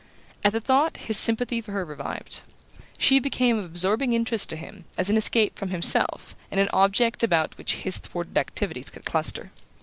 At 0.43 0.53
the 0.53 0.59
thought 0.59 0.97
his 0.97 1.15
sympathy 1.15 1.61
for 1.61 1.73
her 1.73 1.85
revived. 1.85 2.41
She 2.97 3.19
became 3.19 3.59
of 3.59 3.65
absorbing 3.65 4.13
interest 4.13 4.49
to 4.49 4.55
him 4.55 4.85
as 4.97 5.11
an 5.11 5.15
escape 5.15 5.59
from 5.59 5.69
himself 5.69 6.35
and 6.49 6.59
an 6.59 6.69
object 6.73 7.21
about 7.21 7.55
which 7.55 7.75
his 7.75 7.99
thwarted 7.99 8.35
activities 8.35 8.89
could 8.89 9.05
cluster. 9.05 9.51